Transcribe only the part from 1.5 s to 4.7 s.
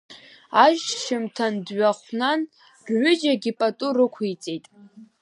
дҩыхәнан, рҩыџьагьы пату рықәиҵеит.